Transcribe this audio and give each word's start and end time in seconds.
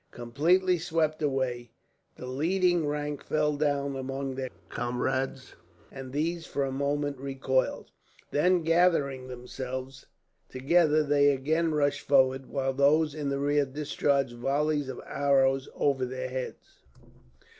Completely 0.09 0.79
swept 0.79 1.21
away, 1.21 1.69
the 2.15 2.25
leading 2.25 2.87
rank 2.87 3.23
fell 3.23 3.55
down 3.55 3.95
among 3.95 4.33
their 4.33 4.49
comrades; 4.67 5.53
and 5.91 6.11
these, 6.11 6.43
for 6.47 6.63
a 6.63 6.71
moment, 6.71 7.19
recoiled. 7.19 7.91
Then 8.31 8.63
gathering 8.63 9.27
themselves 9.27 10.07
together 10.49 11.03
they 11.03 11.29
again 11.29 11.75
rushed 11.75 12.01
forward, 12.01 12.47
while 12.47 12.73
those 12.73 13.13
in 13.13 13.29
their 13.29 13.37
rear 13.37 13.63
discharged 13.63 14.33
volleys 14.35 14.89
of 14.89 14.99
arrows 15.05 15.69
over 15.75 16.03
their 16.03 16.29
heads. 16.29 16.81